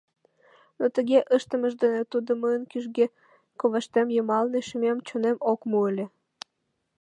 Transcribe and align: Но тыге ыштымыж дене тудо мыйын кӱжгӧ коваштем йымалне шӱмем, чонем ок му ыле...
Но 0.79 0.85
тыге 0.95 1.19
ыштымыж 1.35 1.73
дене 1.83 2.01
тудо 2.11 2.29
мыйын 2.41 2.63
кӱжгӧ 2.71 3.05
коваштем 3.59 4.07
йымалне 4.15 4.59
шӱмем, 4.67 4.97
чонем 5.07 5.37
ок 5.51 5.59
му 5.69 5.77
ыле... 5.89 6.05